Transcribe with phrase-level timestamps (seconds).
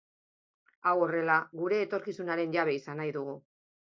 [0.91, 3.37] Hau horrela, gure etorkizunaren jabe izan nahi dugu.